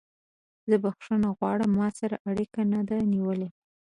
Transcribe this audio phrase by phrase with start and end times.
[0.69, 3.49] زه بخښنه غواړم ما سره اړیکه نه ده نیولې.